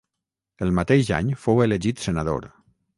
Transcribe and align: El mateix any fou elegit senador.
El 0.67 0.73
mateix 0.79 1.13
any 1.19 1.31
fou 1.45 1.63
elegit 1.69 2.05
senador. 2.11 2.53